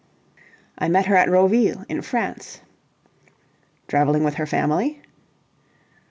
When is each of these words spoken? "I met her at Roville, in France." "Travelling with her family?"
"I 0.79 0.87
met 0.89 1.05
her 1.05 1.15
at 1.15 1.29
Roville, 1.29 1.85
in 1.87 2.01
France." 2.01 2.61
"Travelling 3.87 4.23
with 4.23 4.33
her 4.33 4.47
family?" 4.47 4.99